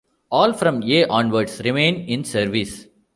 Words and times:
All 0.31 0.51
from 0.53 0.81
A 0.81 1.05
onwards 1.05 1.61
remain 1.63 1.97
in 2.09 2.23
service. 2.23 2.87